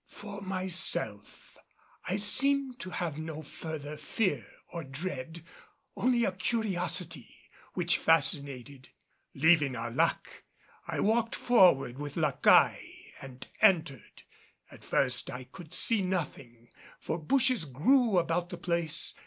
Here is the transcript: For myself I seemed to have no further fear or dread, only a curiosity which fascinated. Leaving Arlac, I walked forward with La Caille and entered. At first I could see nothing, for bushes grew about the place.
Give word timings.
For 0.07 0.41
myself 0.41 1.59
I 2.05 2.15
seemed 2.17 2.79
to 2.79 2.89
have 2.89 3.19
no 3.19 3.43
further 3.43 3.97
fear 3.97 4.47
or 4.73 4.83
dread, 4.83 5.43
only 5.95 6.25
a 6.25 6.31
curiosity 6.31 7.29
which 7.75 7.99
fascinated. 7.99 8.89
Leaving 9.35 9.75
Arlac, 9.75 10.41
I 10.87 11.01
walked 11.01 11.35
forward 11.35 11.99
with 11.99 12.17
La 12.17 12.31
Caille 12.31 12.81
and 13.21 13.45
entered. 13.61 14.23
At 14.71 14.83
first 14.83 15.29
I 15.29 15.43
could 15.43 15.71
see 15.71 16.01
nothing, 16.01 16.69
for 16.99 17.19
bushes 17.19 17.65
grew 17.65 18.17
about 18.17 18.49
the 18.49 18.57
place. 18.57 19.13